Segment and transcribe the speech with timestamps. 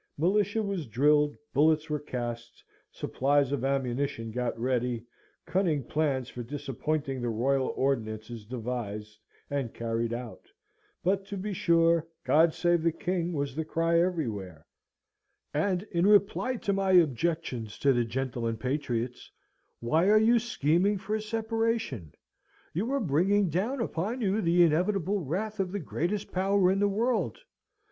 [0.17, 5.05] Militia was drilled, bullets were cast, supplies of ammunition got ready,
[5.45, 9.19] cunning plans for disappointing the royal ordinances devised
[9.51, 10.47] and carried out;
[11.03, 14.65] but, to be sure, "God save the King" was the cry everywhere,
[15.53, 19.29] and in reply to my objections to the gentlemen patriots,
[19.81, 22.15] "Why, you are scheming for a separation;
[22.73, 26.89] you are bringing down upon you the inevitable wrath of the greatest power in the
[26.89, 27.37] world!"